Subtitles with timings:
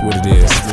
[0.00, 0.67] What it is.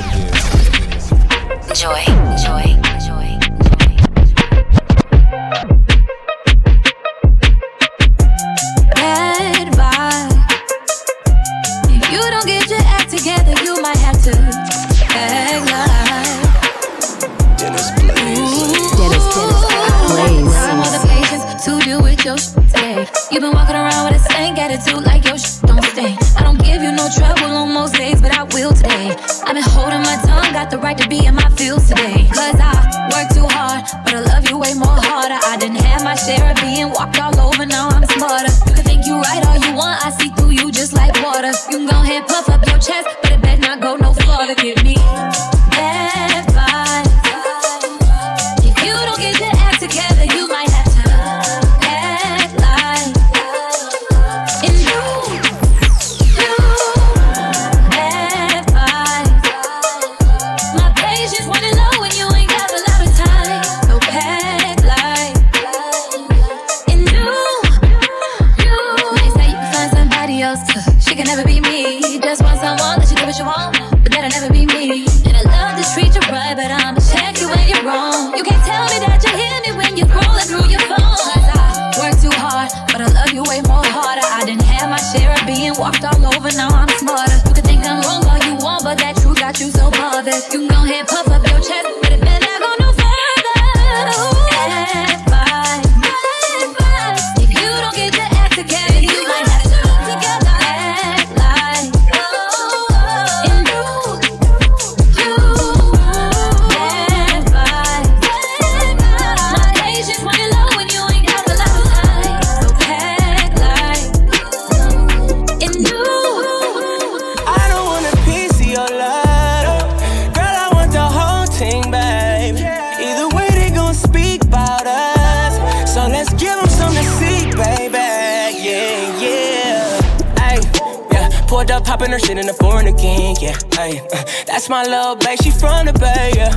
[134.67, 136.49] That's my little babe, she from the bay, yeah.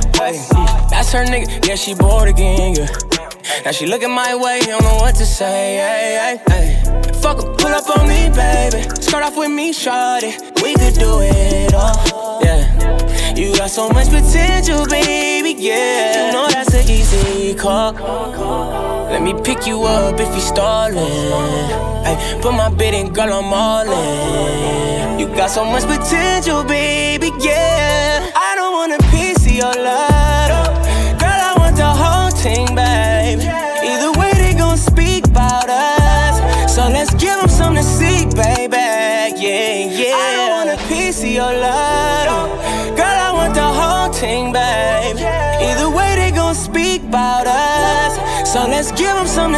[0.89, 2.87] That's her nigga, yeah, she bored again, yeah.
[3.63, 5.77] Now she looking my way, don't know what to say.
[5.77, 7.11] Ay, ay, ay.
[7.21, 8.81] Fuck her, pull up on me, baby.
[8.99, 10.33] Start off with me, shawty.
[10.63, 13.35] We could do it all, yeah.
[13.35, 16.27] You got so much potential, baby, yeah.
[16.27, 17.93] You know that's an easy call.
[19.11, 20.97] Let me pick you up if you stallin'.
[20.97, 25.19] Ay, put my bid in, girl, I'm all in.
[25.19, 27.68] You got so much potential, baby, yeah.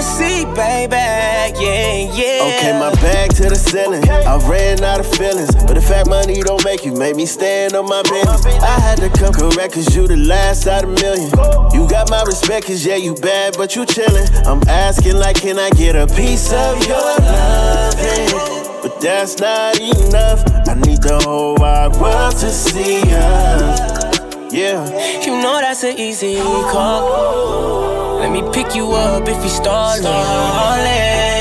[0.02, 0.96] See, baby.
[0.96, 2.58] Yeah, yeah.
[2.58, 4.08] Okay, my bag to the ceiling.
[4.10, 5.54] I ran out of feelings.
[5.56, 8.46] But the fact money don't make you make me stand on my business.
[8.46, 11.30] I had to come correct cause you the last out of million.
[11.74, 14.28] You got my respect cause yeah, you bad, but you chillin'.
[14.46, 18.72] I'm asking like, can I get a piece of your loving?
[18.82, 20.44] But that's not enough.
[20.68, 24.20] I need the whole wide world to see us.
[24.52, 24.84] Yeah.
[25.22, 28.01] You know that's an easy call.
[28.22, 30.04] Let me pick you up if you stallin'.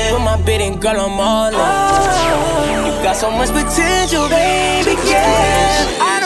[0.09, 1.53] Put my bid in, girl, I'm all in.
[1.55, 2.85] Oh.
[2.85, 5.85] You got so much potential, baby, yeah.
[6.01, 6.20] I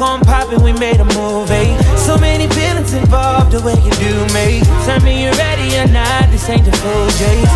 [0.00, 1.76] Rock on poppin', we made a movie.
[1.98, 4.60] So many feelings involved, the way you do me.
[4.86, 7.52] Tell me you're ready or not, this ain't the full days.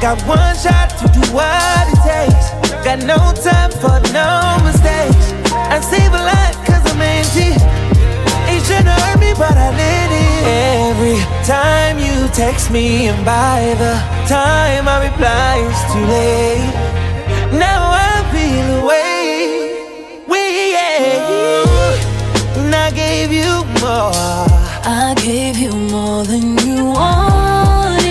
[0.00, 2.56] Got one shot to do what it takes.
[2.84, 5.32] Got no time for no mistakes.
[5.52, 7.52] I save a lot cause I'm empty.
[8.48, 10.48] It shouldn't hurt me, but I did it.
[10.88, 13.92] Every time you text me, and by the
[14.26, 17.58] time I reply, it's too late.
[17.58, 17.87] Now
[22.88, 24.12] I gave you more.
[24.82, 28.06] I gave you more than you wanted.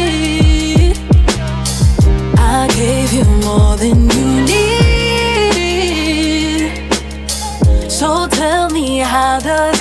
[2.38, 4.42] I gave you more than you
[5.50, 5.92] needed.
[7.92, 9.77] So tell me how does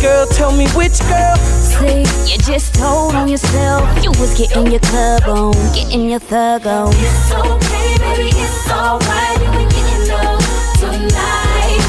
[0.00, 1.36] girl, tell me which girl.
[1.36, 3.84] See, you just told on yourself.
[4.02, 6.92] You was getting your club on, getting your thug on.
[6.96, 9.40] It's okay, baby, it's alright.
[9.40, 10.38] You ain't getting no
[10.80, 11.82] tonight.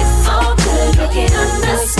[0.00, 1.99] It's all good, you can understand.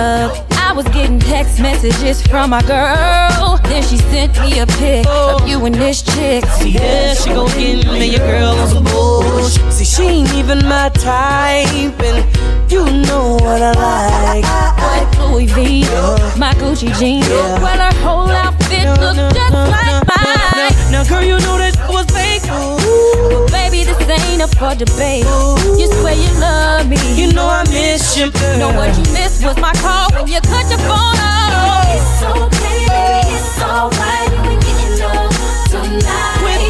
[0.00, 3.58] I was getting text messages from my girl.
[3.64, 6.44] Then she sent me a pic of you and this chick.
[6.46, 9.72] See, yeah, she gon' get me your girl on some bullshit.
[9.72, 15.82] See, she ain't even my type, and you know what I like—my Louis V,
[16.38, 17.28] my Gucci jeans.
[17.28, 17.62] Yeah.
[17.62, 20.92] Well, her whole outfit no, looked no, just no, like mine.
[20.92, 22.79] Now, girl, you know that was fake.
[23.70, 25.24] Baby, this ain't up for debate.
[25.78, 26.96] You swear you love me.
[27.14, 28.58] You know I miss you, girl.
[28.58, 31.86] Know what you missed was my call when you cut your phone off.
[31.94, 34.30] It's okay, baby, it's alright.
[34.42, 35.30] We getting low
[35.70, 36.38] tonight.
[36.42, 36.69] Quit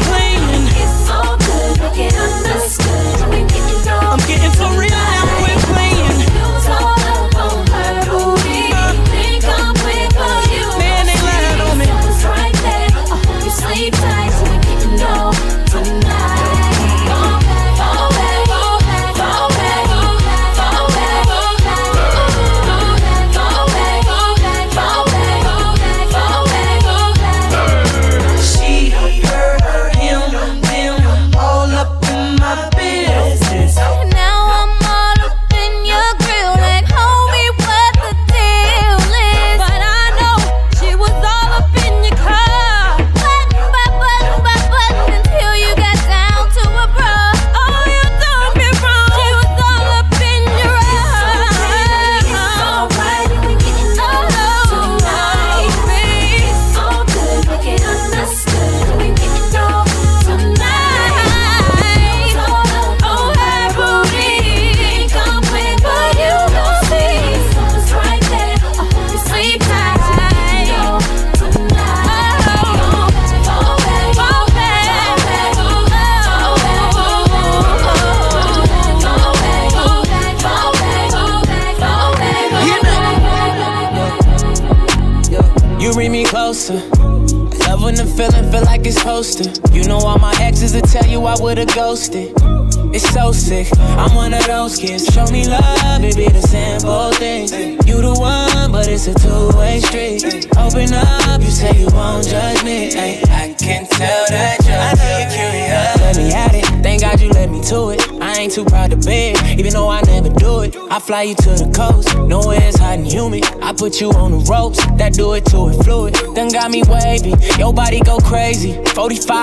[92.03, 93.67] It's so sick.
[93.79, 95.05] I'm one of those kids.
[95.13, 97.51] Show me love, be the simple things.
[97.87, 100.47] You the one, but it's a two-way street.
[100.57, 102.91] Open up, you say you won't judge me.
[102.95, 105.97] Ay, I can tell that you're curious.
[106.01, 106.65] Let me at it.
[106.81, 108.01] Thank God you let me to it.
[108.19, 110.75] I ain't too proud to beg, even though I never do it.
[110.89, 113.45] I fly you to the coast, nowhere it's hot and humid.
[113.61, 116.13] I put you on the ropes, that do it to it fluid.
[116.35, 118.73] Done got me wavy, your body go crazy.
[118.95, 119.40] 45 minutes, I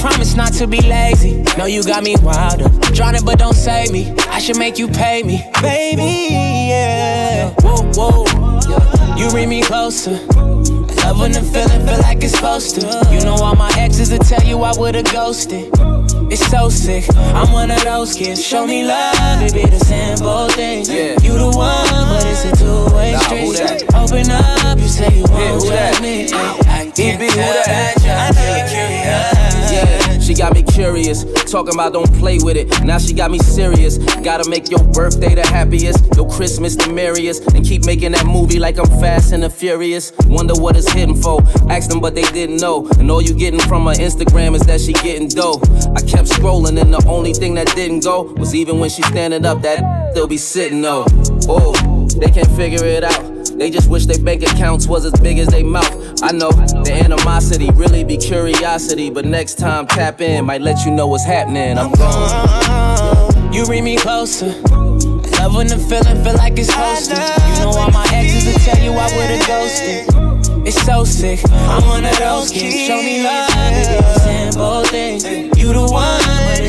[0.00, 1.42] promise not to be lazy.
[1.58, 4.14] No, you got me wilder, drowning but don't save me.
[4.30, 6.34] I should make you pay me, baby.
[6.70, 8.24] Yeah, whoa, whoa.
[8.68, 9.16] Yeah.
[9.16, 10.12] You read me closer.
[11.02, 13.08] Love when the feeling feel like it's supposed to.
[13.12, 15.68] You know all my exes will tell you I would've ghosted.
[16.32, 17.04] It's so sick.
[17.34, 18.44] I'm one of those kids.
[18.44, 20.88] Show me love, it be the simple things.
[20.88, 21.18] Yeah.
[21.20, 23.84] You the one, but it's a two-way Nah, street.
[23.94, 26.00] Open up, you say you won't who that?
[26.00, 26.28] me.
[26.32, 27.99] I can be who tell that
[30.40, 31.22] got me curious.
[31.52, 32.82] Talking about don't play with it.
[32.82, 33.98] Now she got me serious.
[34.22, 38.58] Gotta make your birthday the happiest, your Christmas the merriest, and keep making that movie
[38.58, 40.12] like I'm fast and the furious.
[40.24, 41.42] Wonder what it's hitting for.
[41.68, 42.88] Ask them, but they didn't know.
[42.98, 45.60] And all you getting from her Instagram is that she getting dough.
[45.94, 49.44] I kept scrolling, and the only thing that didn't go was even when she standing
[49.44, 51.04] up, that still be sitting though.
[51.48, 51.74] Oh,
[52.20, 53.40] they can't figure it out.
[53.58, 56.22] They just wish their bank accounts was as big as they mouth.
[56.22, 60.92] I know the animosity really be curiosity, but next time tap in might let you
[60.92, 61.76] know what's happening.
[61.76, 63.52] I'm gone.
[63.52, 64.46] You read me closer.
[64.46, 67.14] Love when the feeling feel like it's to.
[67.14, 70.66] You know all my exes will tell you I would've ghosted.
[70.66, 71.40] It's so sick.
[71.50, 72.86] I'm one of those kids.
[72.86, 73.50] Show me love,
[74.20, 75.24] simple things.
[75.24, 76.19] You the one,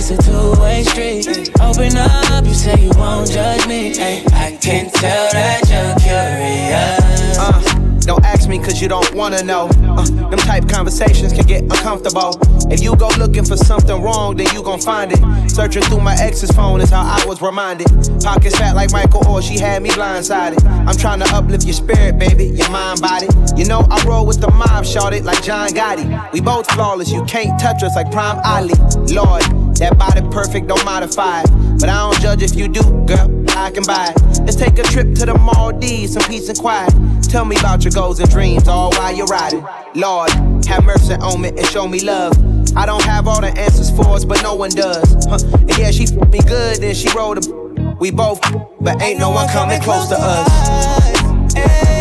[0.02, 1.52] it's a two-way street.
[1.62, 3.94] Open up, you say you won't judge me.
[4.00, 7.38] Ay, I can tell that you're curious.
[7.38, 7.62] Uh,
[8.00, 9.68] don't ask me cause you don't wanna know.
[9.84, 12.36] Uh, them type conversations can get uncomfortable.
[12.72, 15.20] If you go looking for something wrong, then you gon' find it.
[15.52, 17.88] Searching through my ex's phone is how I was reminded.
[18.24, 20.64] Pockets fat like Michael Oher, she had me blindsided.
[20.88, 23.28] I'm trying to uplift your spirit, baby, your mind, body.
[23.56, 26.34] You know I roll with the mob, shorted like John Gotti.
[26.34, 28.74] We both flawless, you can't touch us like Prime Ali.
[29.14, 29.44] Lord,
[29.82, 31.50] that body perfect, don't modify it.
[31.80, 33.28] But I don't judge if you do, girl.
[33.58, 34.40] I can buy it.
[34.42, 36.94] Let's take a trip to the Maldives, some peace and quiet.
[37.24, 39.66] Tell me about your goals and dreams, all while you're riding.
[39.96, 40.30] Lord,
[40.66, 42.34] have mercy on me and show me love.
[42.78, 45.26] I don't have all the answers for us, but no one does.
[45.26, 45.40] Huh.
[45.58, 47.96] And yeah, she f- me good, then she rolled a.
[48.00, 48.40] We both,
[48.80, 51.12] but ain't no one coming close to us.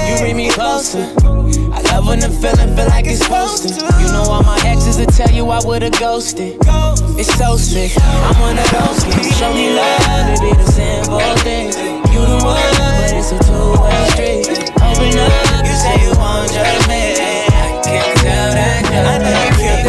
[0.09, 1.40] You read me closer.
[2.01, 3.75] Love when the feeling feel like it's supposed to.
[4.01, 6.57] You know all my exes will tell you I would've ghosted.
[7.21, 7.93] It's so sick.
[8.01, 9.37] I'm one of those kids.
[9.37, 11.67] Show me love, it be the simple thing.
[12.09, 14.49] You the one, but it's a two-way street.
[14.81, 17.21] Open up, you say you want just me.
[17.21, 18.81] I can't tell that.
[18.89, 19.80] I know you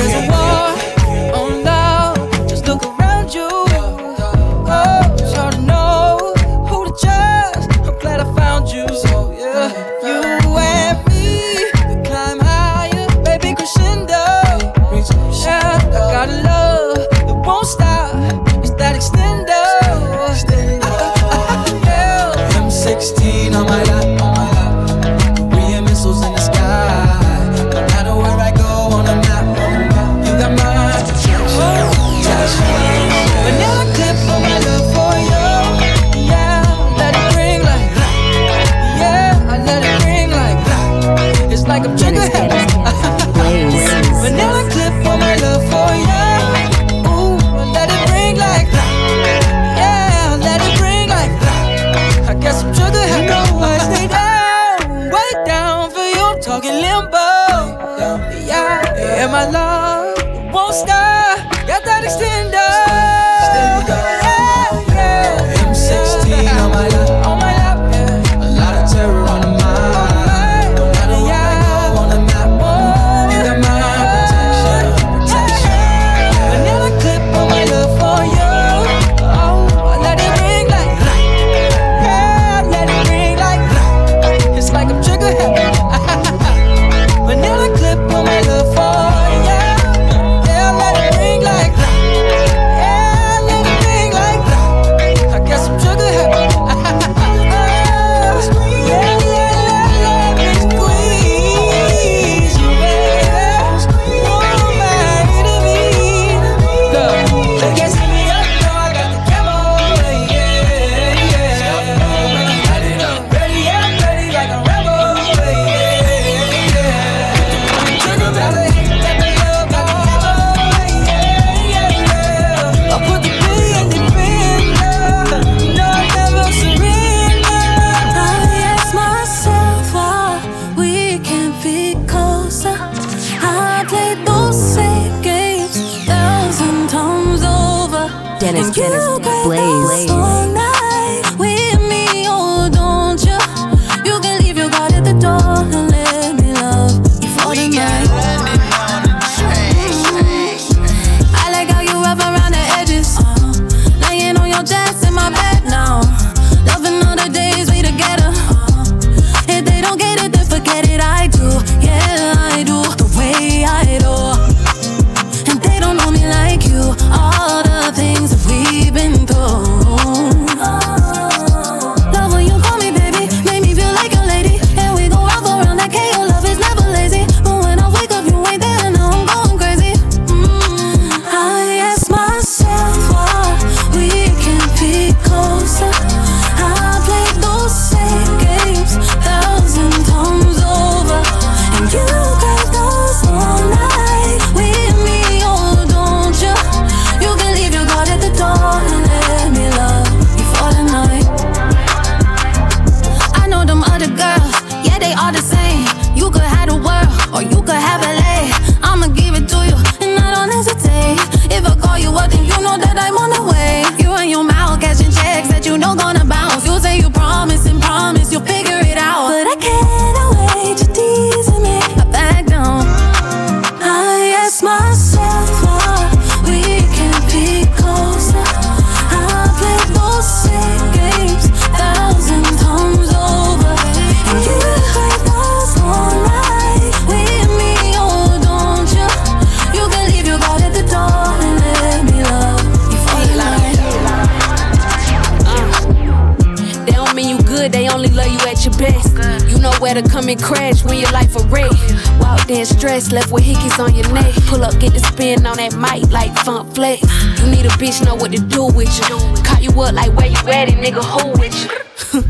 [253.09, 254.31] Left with hickeys on your neck?
[254.45, 257.01] Pull up, get the spin on that mic like funk flex.
[257.41, 259.17] You need a bitch know what to do with you.
[259.43, 261.69] Caught you up like where you at nigga who with you.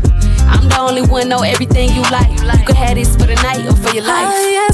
[0.47, 2.31] I'm the only one know everything you like.
[2.31, 4.27] You could have this for the night or for your life.
[4.31, 4.71] Oh,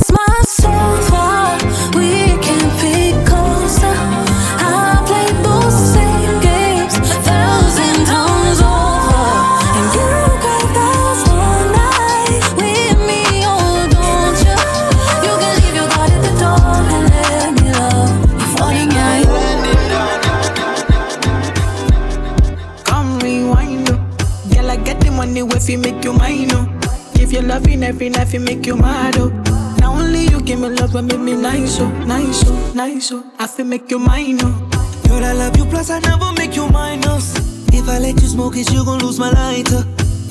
[31.80, 33.24] nice, oh, nice, oh, nice, oh.
[33.40, 34.70] I feel make you mine, oh.
[35.08, 37.36] Girl, I love you, plus I never make you minus.
[37.74, 39.84] If I let you smoke it, you gon' lose my lighter.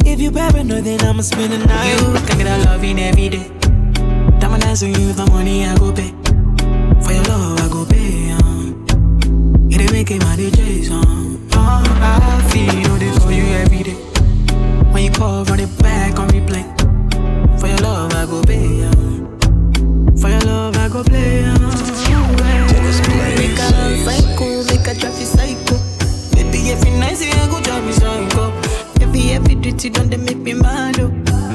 [0.05, 2.01] If you paranoid, then I'ma spend the night.
[2.01, 3.51] You get a loving every day.
[4.39, 6.11] Diamond dancing you the money I go pay.
[7.03, 8.87] For your love, I go pay, um.
[9.71, 11.49] It ain't making my DJs, um.
[11.53, 13.95] Oh, I feel it for you every day.
[14.93, 16.65] When you call, run it back on replay.
[17.61, 18.76] For your love, I go pay,
[20.97, 21.43] go play.
[23.37, 23.59] Make
[24.05, 24.89] cycle, make
[25.25, 25.77] psycho.
[26.35, 27.61] Baby, every night I go
[27.93, 28.53] psycho.
[29.03, 29.57] Every every
[30.19, 31.09] make me mad, oh.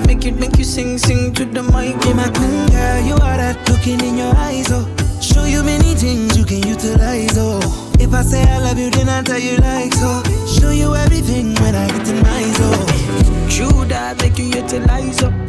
[0.06, 1.98] Make make you sing, sing to the mic.
[2.16, 4.86] My queen, girl, you are that looking in your eyes, oh.
[5.22, 7.60] Show you many things you can utilize, oh.
[8.00, 10.22] If I say I love you, then I tell you like so.
[10.46, 13.50] Show you everything when I get in my zone.
[13.50, 15.41] True that make you utilize, oh.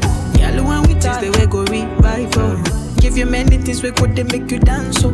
[3.12, 5.12] Give you many things we could they make you dance, oh.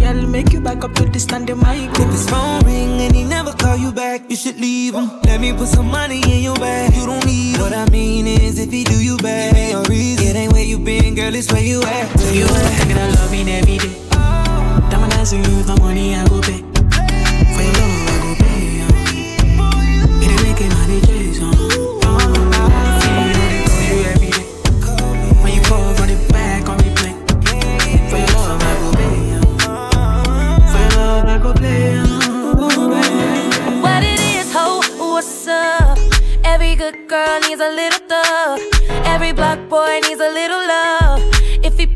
[0.00, 1.88] Girl, make you back up to the standing mic.
[1.98, 5.08] If his phone ring and he never call you back, you should leave him.
[5.22, 6.94] Let me put some money in your bag.
[6.94, 10.26] You don't need What I mean is, if he do you bad, it ain't reason.
[10.26, 12.14] It ain't where you been, girl, it's where you at.
[12.16, 13.96] Where You thinking love loving every day.
[14.12, 14.86] Oh.
[14.90, 16.67] Diamond dancing you the money I go pay.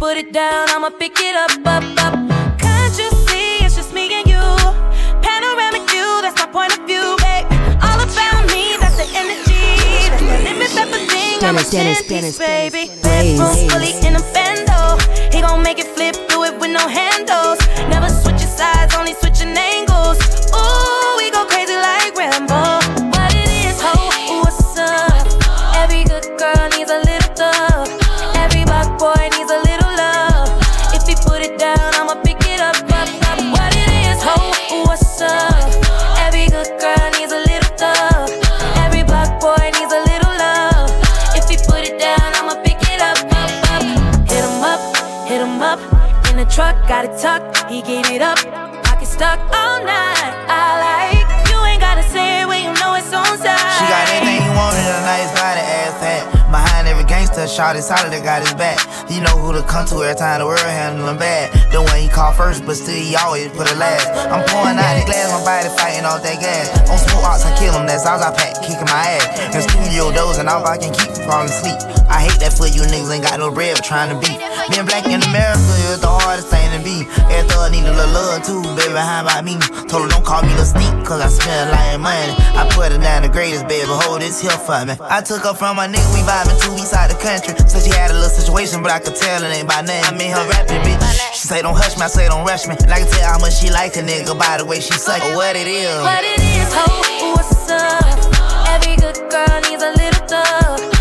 [0.02, 2.14] Put it down, I'ma pick it up, up, up.
[2.58, 4.46] Can't you see it's just me and you?
[5.22, 7.46] Panoramic view, that's my point of view, babe.
[7.86, 9.62] All about me, that's the energy.
[10.10, 11.44] That's the limit, that's the thing.
[11.44, 12.90] I'm a Dennis, Dennis, 10 Dennis, baby.
[13.00, 14.41] Bedroom fully in a.
[57.62, 58.74] shot is solid, got his back.
[59.08, 61.54] He know who to come to every time the world handle him bad.
[61.70, 64.10] The one he call first, but still he always put it last.
[64.34, 66.66] I'm pouring out the glass, my body fighting off that gas.
[66.90, 69.54] On smoke ox, I kill him, that's all I pack, kicking my ass.
[69.54, 72.01] In studio dozing off, I can keep from falling asleep.
[72.22, 74.38] I hate that for you niggas ain't got no bread trying to beat.
[74.70, 75.58] Being black in America
[75.90, 77.02] is the hardest thing to be.
[77.34, 79.58] Every thug need a little love too, baby, how about me?
[79.90, 82.30] Told her don't call me the stink, cause I spend of money.
[82.54, 84.94] I put her down the greatest, baby, hold this here for me.
[85.02, 87.58] I took her from my nigga, we vibing two weeks out the country.
[87.66, 90.06] So she had a little situation, but I could tell it ain't by name.
[90.06, 91.02] I mean her rapping, bitch.
[91.34, 92.78] She say don't hush me, I say don't rush me.
[92.86, 95.26] And I can tell how much she like a nigga by the way she suck
[95.26, 95.34] it.
[95.34, 95.90] What it is.
[96.06, 96.86] What it is, ho,
[97.34, 98.14] what's up?
[98.78, 100.91] Every good girl needs a little thug.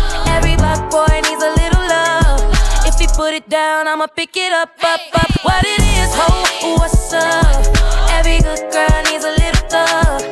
[0.92, 2.52] Boy needs a little love.
[2.84, 5.30] If he put it down, I'ma pick it up, up, up.
[5.42, 7.64] What it is, ho, what's up?
[8.10, 10.31] Every good girl needs a little thug.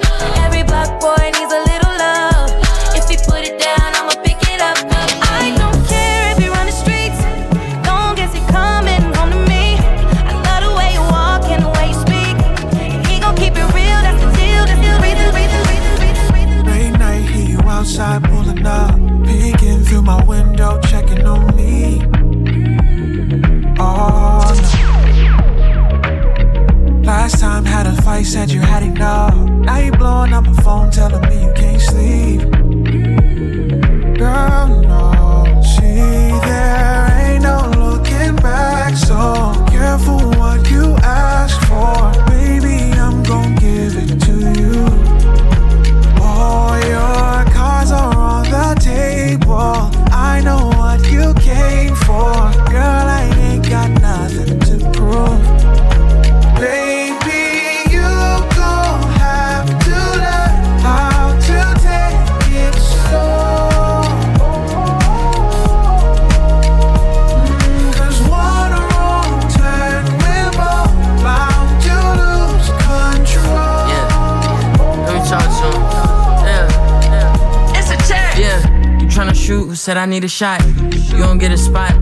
[80.01, 80.65] I need a shot.
[81.13, 81.93] You don't get a spot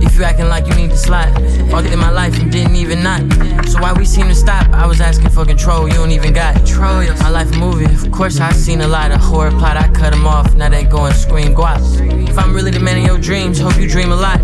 [0.00, 1.30] if you acting like you need to slide.
[1.70, 3.20] Walked in my life and didn't even knock.
[3.66, 4.66] So why we seem to stop?
[4.70, 7.04] I was asking for control, you don't even got control.
[7.20, 7.84] My life a movie.
[7.84, 9.76] Of course I seen a lot of horror plot.
[9.76, 11.80] I cut them off, now they going scream guap.
[12.26, 14.40] If I'm really the man of your dreams, hope you dream a lot.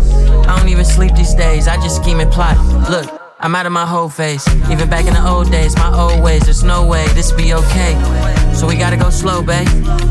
[0.47, 2.57] I don't even sleep these days, I just scheme and plot.
[2.91, 3.18] Look.
[3.41, 4.45] I'm out of my whole face.
[4.69, 7.93] Even back in the old days, my old ways, there's no way this be okay.
[8.53, 9.65] So we gotta go slow, babe.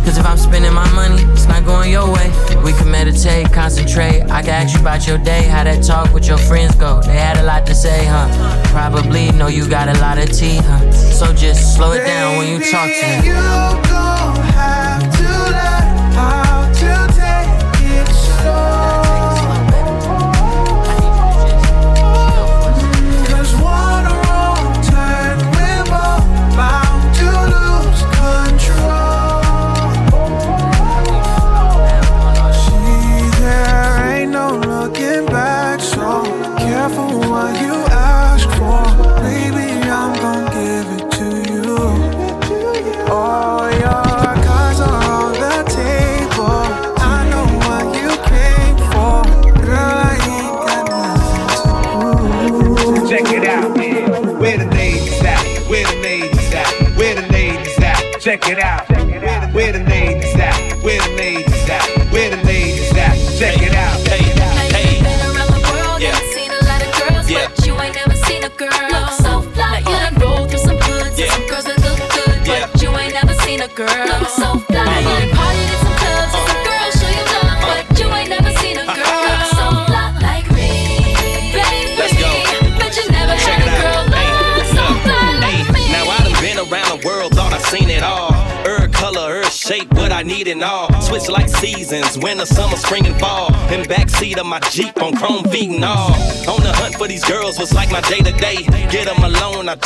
[0.04, 2.32] Cause if I'm spending my money, it's not going your way.
[2.64, 4.22] We can meditate, concentrate.
[4.30, 7.02] I can ask you about your day, how that talk with your friends go.
[7.02, 8.62] They had a lot to say, huh?
[8.68, 10.90] Probably know you got a lot of tea, huh?
[10.90, 14.07] So just slow it down when you talk to me.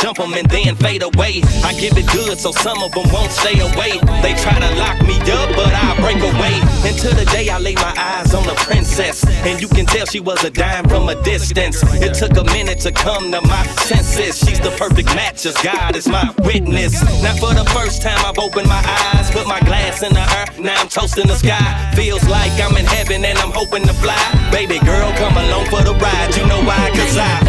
[0.03, 1.41] Jump them and then fade away.
[1.63, 4.03] I give it good so some of them won't stay away.
[4.21, 6.59] They try to lock me up, but I break away.
[6.83, 9.25] Until the day I lay my eyes on a princess.
[9.47, 11.83] And you can tell she was a dime from a distance.
[12.03, 14.39] It took a minute to come to my senses.
[14.39, 17.01] She's the perfect match, as God is my witness.
[17.23, 18.83] Now for the first time I've opened my
[19.15, 20.59] eyes, put my glass in the earth.
[20.59, 21.93] Now I'm toasting the sky.
[21.95, 24.19] Feels like I'm in heaven and I'm hoping to fly.
[24.51, 26.35] Baby girl, come along for the ride.
[26.37, 26.91] You know why?
[26.91, 27.42] Cause I.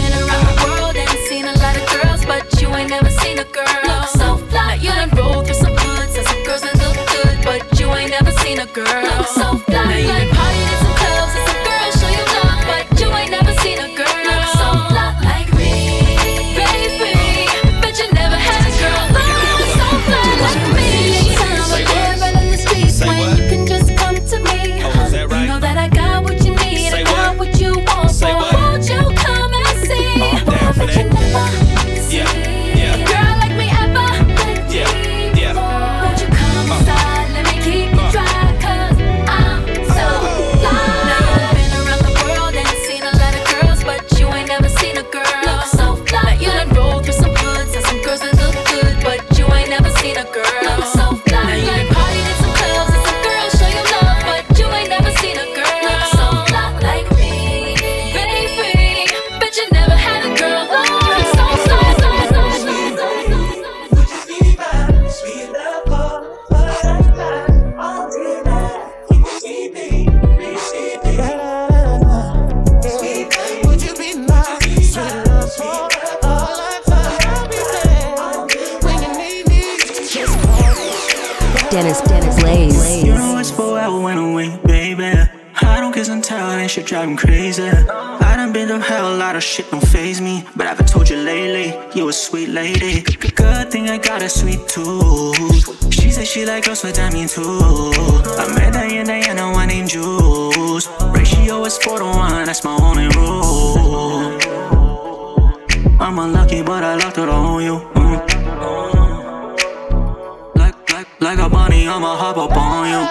[8.73, 10.32] girl look so fly.
[92.53, 93.01] Lady.
[93.01, 95.91] Good thing I got a sweet tooth.
[95.91, 97.41] She said she like girls with diamond too.
[97.41, 100.87] I met Diana, Diana, one named Juice.
[101.09, 104.37] Ratio is 4 to 1, that's my only rule.
[105.99, 107.79] I'm unlucky, but I lucked it on you.
[107.95, 108.19] Mm.
[110.55, 113.03] Like, like, like a bunny, I'ma hop up on you.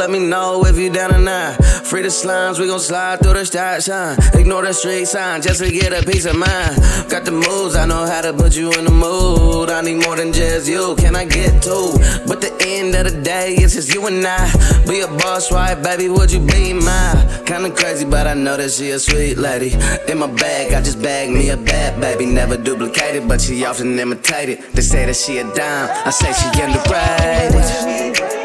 [0.00, 1.62] Let me know if you down or not.
[1.62, 4.16] Free the slimes, we gon' slide through the sign.
[4.32, 6.76] Ignore the street sign just to get a peace of mind.
[7.10, 9.68] Got the moves, I know how to put you in the mood.
[9.68, 11.92] I need more than just you, can I get two?
[12.26, 14.50] But the end of the day, it's just you and I.
[14.88, 16.08] Be a boss, right, baby?
[16.08, 17.44] Would you be mine?
[17.44, 19.76] Kinda crazy, but I know that she a sweet lady.
[20.08, 22.24] In my bag, I just bag me a bad baby.
[22.24, 24.62] Never duplicated, but she often imitated.
[24.72, 28.39] They say that she a dime, I say she underrated.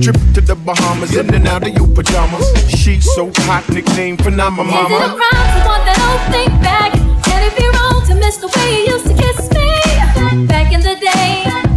[0.00, 2.46] Trip to the Bahamas in and out of your pajamas.
[2.70, 6.92] She's so hot, nickname Phenomenal Is it a crime to want that old thing back?
[7.24, 10.46] Can it be wrong to miss the way you used to kiss me?
[10.46, 11.67] Back in the day,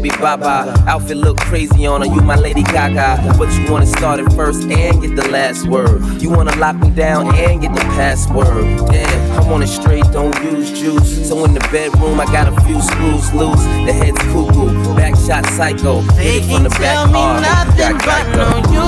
[0.00, 0.68] baby bye bye.
[0.86, 3.34] Outfit look crazy on her, you my Lady Gaga.
[3.38, 6.02] But you wanna start it first and get the last word.
[6.20, 8.66] You wanna lock me down and get the password.
[8.92, 11.26] Yeah, I'm on it straight, don't use juice.
[11.28, 13.64] So in the bedroom, I got a few screws loose.
[13.86, 16.02] The head's cuckoo, back shot psycho.
[16.18, 17.42] It from the back hard.
[17.42, 18.46] but Geico.
[18.74, 18.86] you.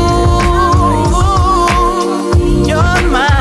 [2.69, 3.38] You're mine.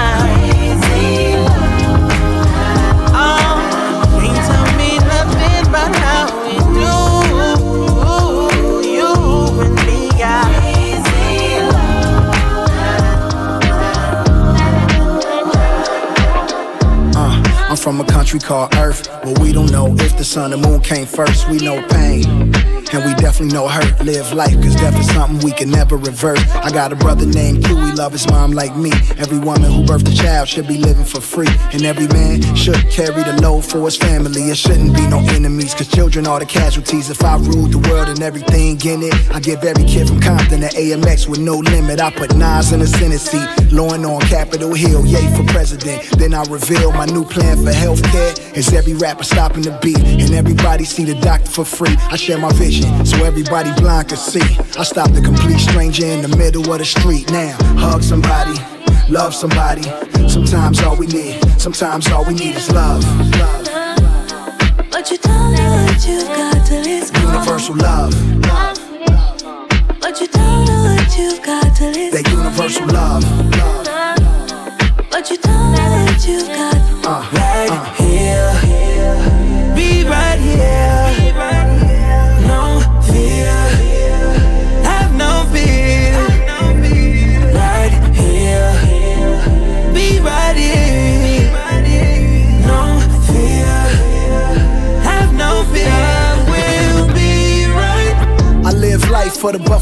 [18.27, 21.49] Country called Earth, but we don't know if the sun and moon came first.
[21.49, 22.56] We know pain.
[22.93, 23.99] And we definitely know hurt.
[24.05, 26.39] Live life, cause death is something we can never reverse.
[26.55, 28.91] I got a brother named Q, he love his mom like me.
[29.17, 31.49] Every woman who birthed a child should be living for free.
[31.73, 34.43] And every man should carry the load for his family.
[34.43, 37.09] It shouldn't be no enemies, cause children are the casualties.
[37.09, 40.61] If I ruled the world and everything in it, I give every kid from Compton
[40.61, 41.99] to AMX with no limit.
[41.99, 46.03] I put Nas in the Senate seat, Lauryn on Capitol Hill, Ye for president.
[46.17, 48.55] Then I reveal my new plan for healthcare.
[48.55, 51.95] Is every rapper stopping the beat, and everybody see the doctor for free.
[52.09, 54.41] I share my vision so everybody blind can see.
[54.77, 57.55] I stop the complete stranger in the middle of the street now.
[57.77, 58.59] Hug somebody,
[59.09, 59.83] love somebody.
[60.27, 63.03] Sometimes all we need, sometimes all we need is love.
[64.91, 67.33] But you don't know what you got till it's gone.
[67.33, 68.13] Universal love,
[70.01, 73.23] But you don't know what you've got till it's that universal love.
[75.11, 76.76] But you don't know what you got.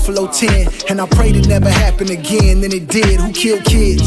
[0.05, 2.61] Buffalo 10, and I prayed it never happened again.
[2.61, 3.19] Then it did.
[3.19, 4.03] Who killed kids?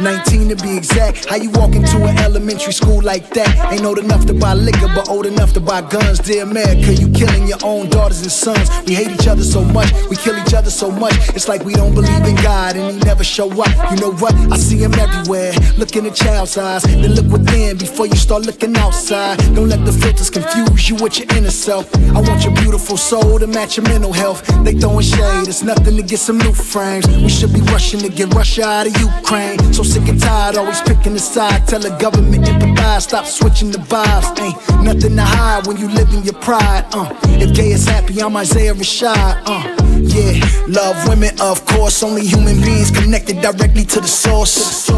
[0.00, 1.26] 19 to be exact.
[1.26, 3.72] How you walk into an elementary school like that?
[3.72, 6.18] Ain't old enough to buy liquor, but old enough to buy guns.
[6.18, 8.70] Dear America, you killing your own daughters and sons.
[8.86, 11.14] We hate each other so much, we kill each other so much.
[11.30, 13.90] It's like we don't believe in God and He never show up.
[13.90, 14.34] You know what?
[14.52, 15.52] I see Him everywhere.
[15.76, 19.38] Look in a child's eyes, then look within before you start looking outside.
[19.54, 21.94] Don't let the filters confuse you with your inner self.
[22.14, 24.46] I want your beautiful soul to match your mental health.
[24.64, 27.06] They throwing shade, it's nothing to get some new frames.
[27.06, 29.58] We should be rushing to get Russia out of Ukraine.
[29.72, 31.66] So sick and tired, always picking a side.
[31.66, 34.38] Tell the government empathize, stop switching the vibes.
[34.40, 36.84] Ain't nothing to hide when you live in your pride.
[36.92, 39.42] Uh, if gay is happy, I'm Isaiah Rashad.
[39.46, 42.02] Uh, yeah, love women, of course.
[42.02, 44.90] Only human beings connected directly to the source.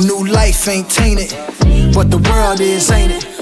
[0.00, 1.30] New life ain't tainted,
[1.94, 3.35] but the world is, ain't it?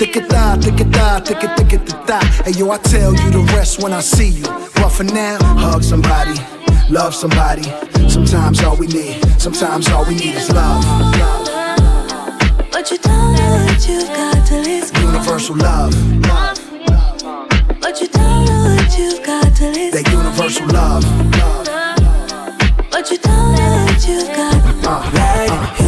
[0.00, 2.24] Thick it thigh, thick it thigh, thick it, thick it, the thigh.
[2.46, 4.44] Hey yo, I tell you the rest when I see you.
[4.76, 6.40] But for now, hug somebody,
[6.88, 7.64] love somebody.
[8.08, 10.82] Sometimes all we need, sometimes all we need is love.
[12.72, 15.04] But you don't know what you got till it's gone.
[15.04, 15.92] Universal love,
[17.82, 21.04] But you don't know what you got till it's that universal love.
[22.90, 25.12] But you don't know what you got.
[25.12, 25.79] Right here.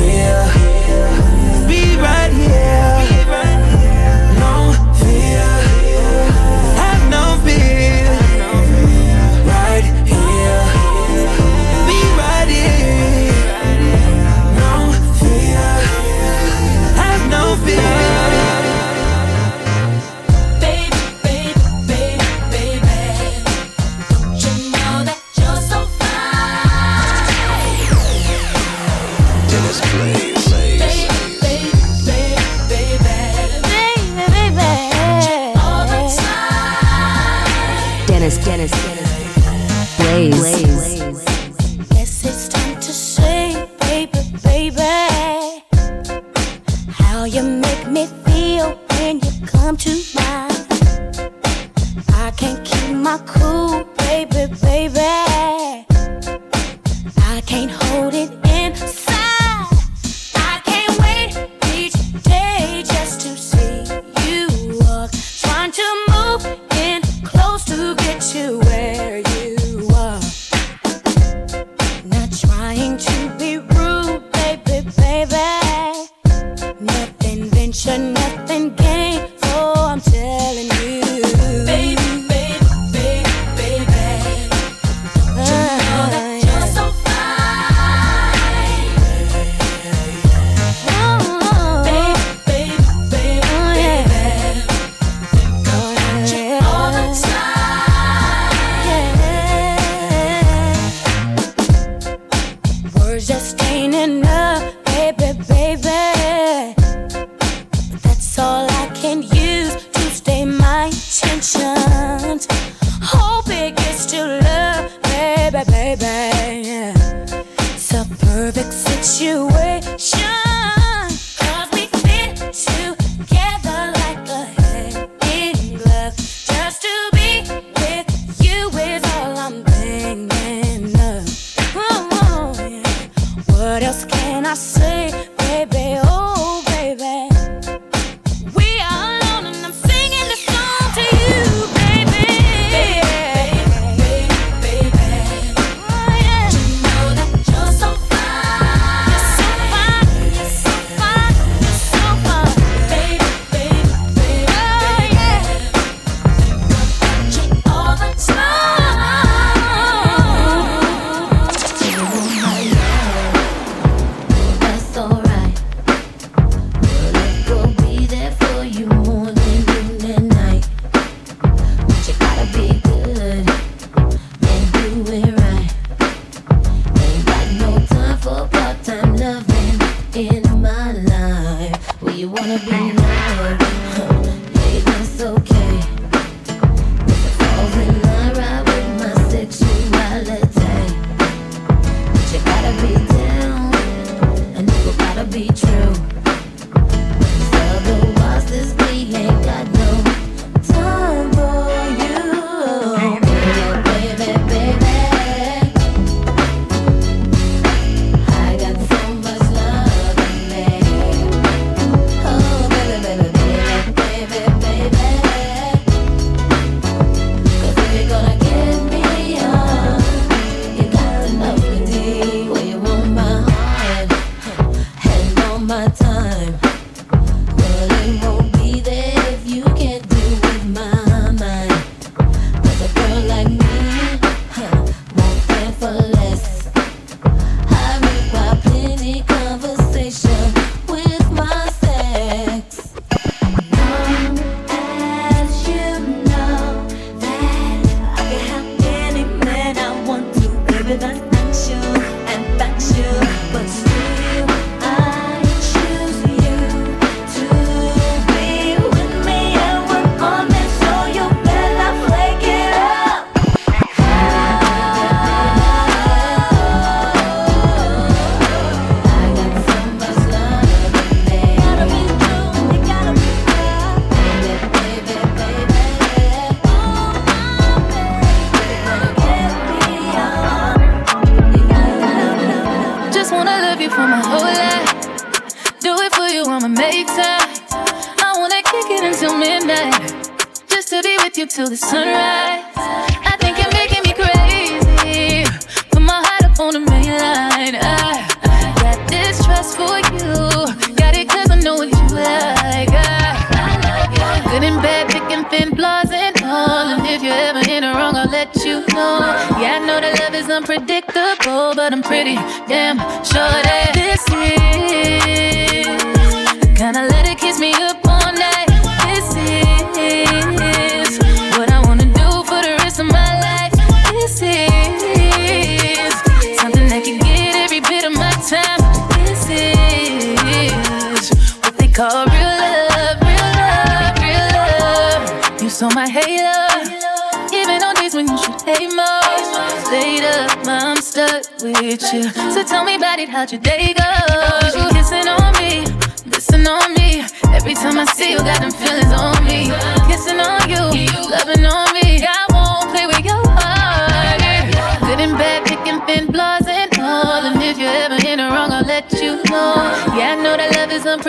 [235.82, 236.61] for less.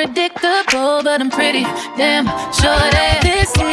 [0.06, 1.64] predictable, but I'm pretty
[1.96, 3.73] damn sure that this is.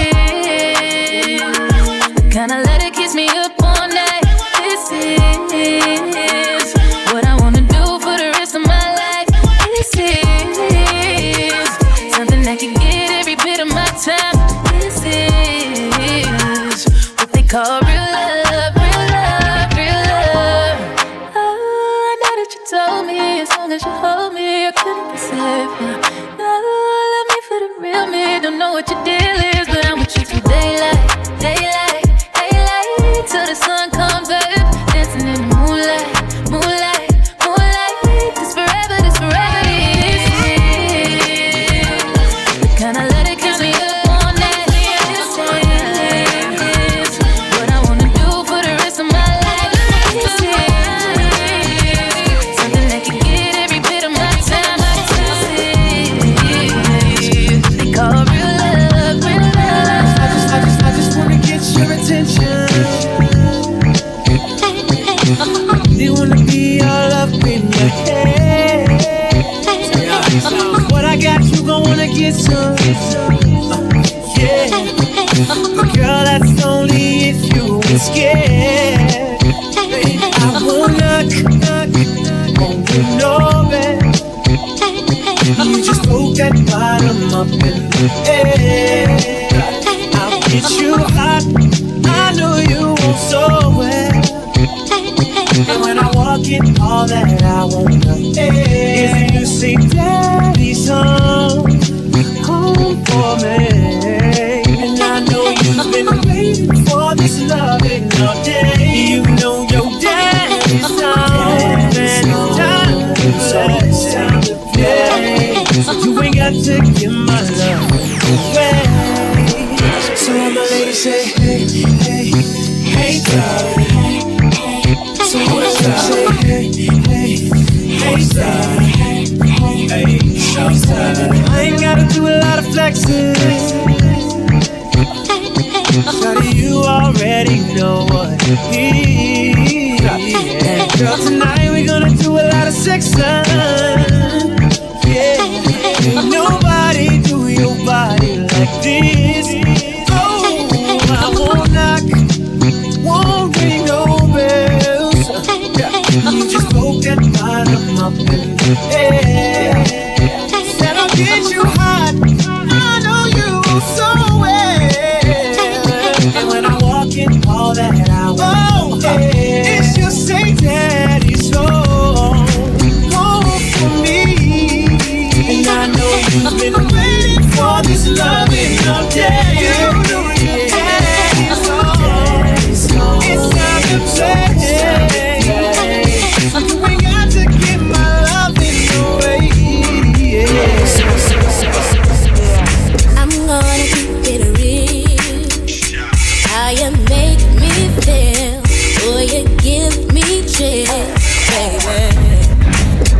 [199.62, 202.40] give me chills, baby.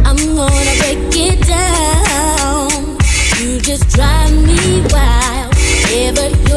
[0.05, 2.71] I'm gonna break it down.
[3.39, 5.55] You just drive me wild.
[5.93, 6.50] Ever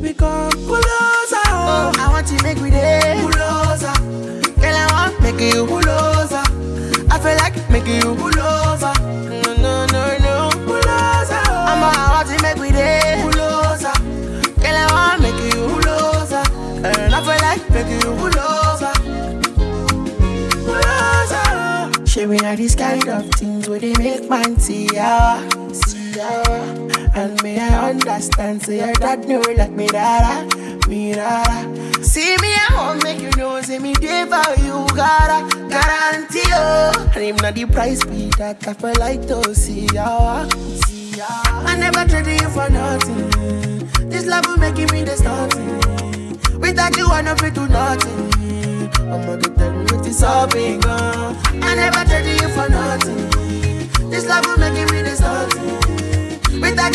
[0.00, 1.44] Baby, come closer.
[1.52, 3.20] Oh, I want to make with it.
[3.20, 3.92] Closer.
[4.60, 6.40] Girl, I want make you closer.
[7.10, 8.94] I feel like make you closer.
[9.28, 10.50] No, no, no, no.
[10.64, 11.42] Closer.
[11.44, 13.20] I'm a, I want to make with it.
[13.34, 13.92] Closer.
[14.62, 16.44] Girl, I want make you closer.
[16.80, 18.94] And I feel like make you closer.
[20.64, 22.06] Closer.
[22.06, 24.88] Sharing be like these kind of things where they make man see.
[24.94, 25.59] Yeah.
[27.20, 30.40] And me, I understand, say so your dad knew like me, dada,
[30.88, 32.02] me, dada.
[32.02, 37.12] See me I won't make you know, see me there for you, gotta guarantee you.
[37.12, 40.48] And him not the price be that I feel like to see ya,
[40.86, 41.26] see ya.
[41.68, 43.28] I never traded you for nothing.
[44.08, 46.58] This love will make me the starting.
[46.58, 48.30] Without you, I never do nothing.
[49.12, 51.36] I'm not gonna tell me what is all being gone.
[51.60, 54.08] I never traded you for nothing.
[54.08, 55.99] This love will make me the starting.
[56.62, 56.92] I'm not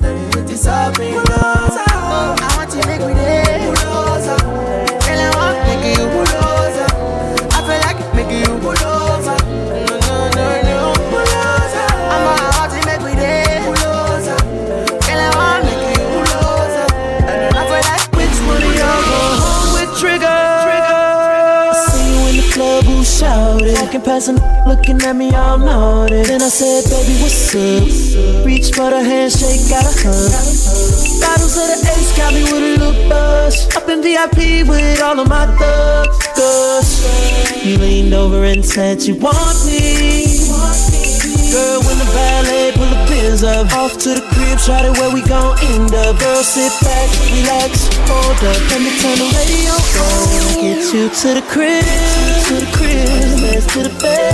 [0.00, 3.14] time with this up in Oh, I want to make me.
[5.04, 6.04] Girl, I want to make you
[23.94, 26.26] Walking past and looking at me, all nodded.
[26.26, 28.44] Then I said, baby, what's up?
[28.44, 30.34] Reach for the handshake, got a hug.
[31.22, 33.54] Bottles of the ace got me with a little buzz.
[33.76, 36.26] Up in VIP with all of my thugs.
[36.34, 40.42] Cause you leaned over and said you want me.
[41.54, 45.14] Girl, when the valet pull the pins up, off to the crib, try to where
[45.14, 46.18] we gon' end up.
[46.18, 50.60] Girl, sit back, relax, hold up, let me turn the radio on.
[50.60, 51.84] Get you to the crib,
[52.46, 53.04] to the crib,
[53.72, 54.32] to the bed,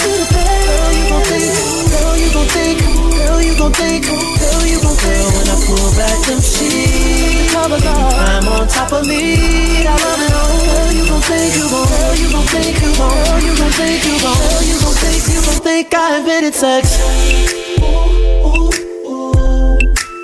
[0.00, 0.50] to the bed.
[0.70, 1.50] Girl, you gon' think,
[1.90, 2.78] girl, you gon' think,
[3.14, 5.20] girl, you gon' think, girl, you gon' think.
[5.20, 9.86] Girl, When I pull back them sheets, the covers off, I'm on top of me,
[9.86, 10.56] I love it all.
[10.66, 13.72] Girl, you gon' think, you gon', girl, you gon' think, you gon', girl, you gon'
[13.78, 16.98] think, you gon', girl, you gon' think, you gon' think I invented sex.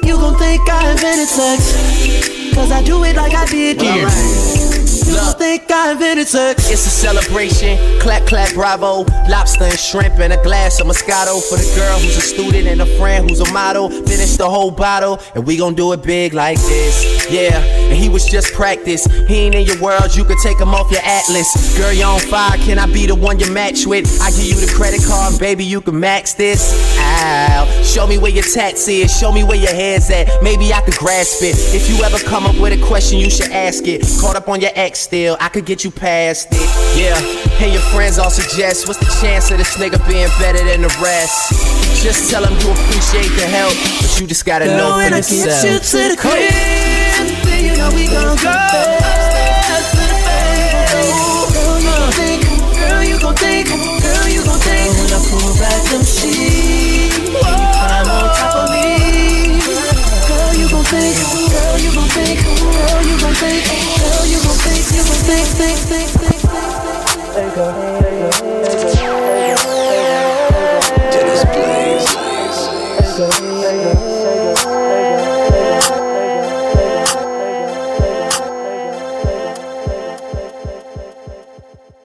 [0.07, 2.36] You gon' think I invented sex.
[2.57, 4.65] Cause I do it like I did you.
[5.07, 6.68] You gon' think I invented sex.
[6.68, 7.78] It's a celebration.
[8.00, 9.04] Clap, clap, bravo.
[9.28, 12.82] Lobster and shrimp and a glass of Moscato for the girl who's a student and
[12.82, 13.88] a friend who's a model.
[13.88, 17.30] Finish the whole bottle and we gon' do it big like this.
[17.30, 19.04] Yeah, and he was just practice.
[19.28, 21.78] He ain't in your world, you could take him off your atlas.
[21.78, 24.20] Girl, you on fire, can I be the one you match with?
[24.20, 26.72] I give you the credit card, baby, you can max this.
[26.98, 27.82] Ow.
[27.84, 30.42] Show me where your tats is, show me where your head's at.
[30.42, 31.57] Maybe I could grasp it.
[31.74, 34.02] If you ever come up with a question, you should ask it.
[34.20, 36.68] Caught up on your ex still, I could get you past it.
[36.97, 37.16] Yeah,
[37.62, 40.92] and your friends all suggest, what's the chance of this nigga being better than the
[41.03, 41.53] rest?
[42.03, 45.12] Just tell him you appreciate the help, but you just gotta Girl, know for when
[45.12, 45.62] I yourself.
[45.62, 46.53] get you to the crib,
[47.44, 50.97] then you know we gon' go upstairs to the bed.
[51.53, 52.40] Girl, you gon' think,
[52.80, 54.88] girl, you gon' think, girl, you gon' think.
[54.97, 59.61] When I pull back them sheets, I'm on top of me.
[60.28, 61.14] Girl, you gon' think,
[61.53, 62.40] girl, you gon' think, girl, you gon' think,
[65.26, 65.75] fake, fake.